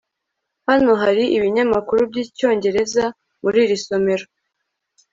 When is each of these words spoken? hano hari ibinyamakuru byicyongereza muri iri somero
hano 0.69 0.91
hari 1.01 1.23
ibinyamakuru 1.37 2.01
byicyongereza 2.09 3.03
muri 3.43 3.57
iri 3.65 3.77
somero 3.85 4.25